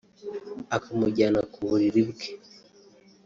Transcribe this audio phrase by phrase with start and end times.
[0.75, 2.27] akamujyana ku buriri bwe